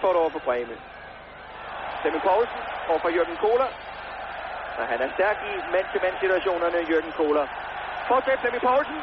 [0.00, 0.76] Vilfort over for Breme.
[2.00, 3.68] Flemming Poulsen over for Jørgen Kohler.
[4.78, 7.46] Og han er stærk i mand-til-mand-situationerne, Jørgen Kohler.
[8.08, 8.98] Fortsæt Flemming Poulsen.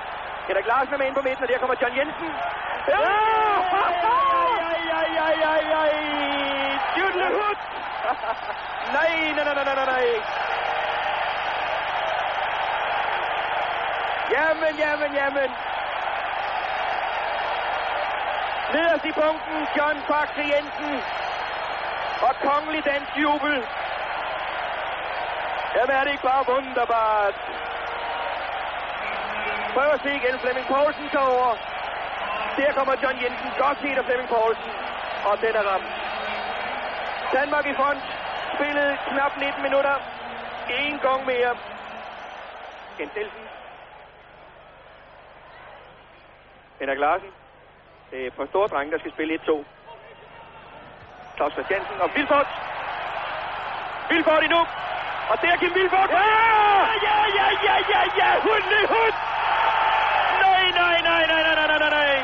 [0.48, 2.30] Henrik Larsen er med ind på midten, og der kommer John Jensen.
[2.88, 3.00] Ja!
[5.82, 5.94] Ej.
[6.98, 7.60] Jytlehut!
[8.98, 10.06] nej, nej, nej, nej, nej, nej.
[14.36, 15.50] Jamen, jamen, jamen.
[18.74, 20.94] Nederst i punkten, John Faxe Jensen.
[22.28, 23.56] Og kongelig dansk jubel.
[25.76, 27.36] Jamen er det ikke bare wunderbart.
[29.74, 31.52] Prøv at se igen, Flemming Poulsen tager over.
[32.58, 34.72] Der kommer John Jensen, godt set af Flemming Poulsen.
[35.30, 35.92] Og den er ramt.
[37.34, 38.04] Danmark i front.
[38.56, 39.96] Spillet knap 19 minutter.
[40.70, 41.52] En gang mere.
[42.98, 43.44] Kent Nielsen.
[46.80, 47.47] Henrik Larsen.
[48.12, 49.66] Det er for store drenge, der skal spille 1-2.
[51.36, 52.48] Claus Christiansen og Vilfort.
[54.10, 54.62] Vilfort endnu.
[55.30, 56.10] Og der Kim Vilfort.
[56.10, 56.28] Ja!
[57.08, 58.30] Ja, ja, ja, ja, ja.
[58.46, 59.16] Hund hund.
[60.44, 62.16] Nej, nej, nej, nej, nej, nej, nej, nej.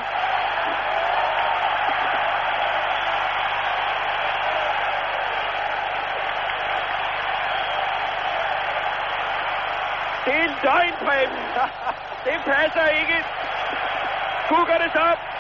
[10.25, 11.37] Det er en løgn, Preben.
[12.25, 13.25] Det passer ikke.
[14.49, 15.32] Kukker det så.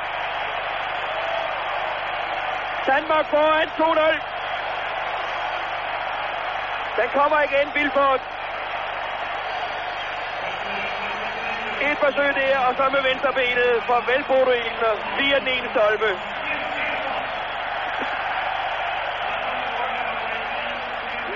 [2.87, 4.19] Danmark foran 2-0.
[7.01, 8.21] Den kommer igen, Vilford.
[11.81, 13.97] Et forsøg der, og så med venstre benet for
[14.51, 16.09] Ilner via den ene stolpe.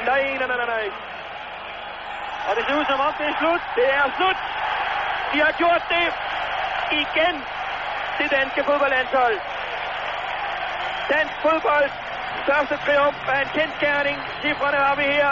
[0.05, 0.85] Nej, nej, nej, nej.
[2.49, 3.61] Og det ser ud som om, det er slut.
[3.75, 4.37] Det er slut.
[5.33, 6.07] De har gjort det
[6.91, 7.35] igen.
[8.17, 9.56] Det danske fodboldlandshold.
[11.13, 11.89] Dansk fodbold.
[12.45, 14.17] Største triumf af en kendskærning.
[14.41, 15.29] Cifrene har vi her.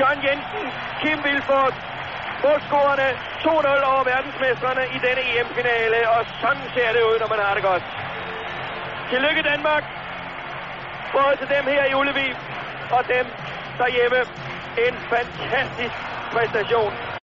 [0.00, 0.66] John Jensen,
[1.02, 1.74] Kim Vilfort,
[2.44, 3.08] målscorerne
[3.44, 5.98] 2-0 over verdensmestrene i denne EM-finale.
[6.14, 7.84] Og sådan ser det ud, når man har det godt.
[9.10, 9.84] Tillykke Danmark.
[11.16, 12.28] Både til dem her i Ullevi
[12.96, 13.26] og dem
[13.80, 14.20] derhjemme.
[14.86, 15.96] En fantastisk
[16.32, 16.92] præstation.